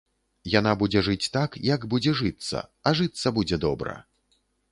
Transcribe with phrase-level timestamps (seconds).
[0.59, 3.93] Яна будзе жыць так, як будзе жыцца, а жыцца будзе добра.